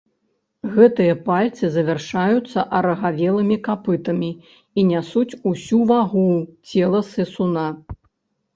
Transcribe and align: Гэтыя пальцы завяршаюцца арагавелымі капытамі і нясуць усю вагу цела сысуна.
Гэтыя 0.77 1.13
пальцы 1.27 1.65
завяршаюцца 1.75 2.59
арагавелымі 2.79 3.59
капытамі 3.69 4.31
і 4.79 4.87
нясуць 4.91 5.37
усю 5.55 5.79
вагу 5.95 6.27
цела 6.69 7.07
сысуна. 7.15 7.67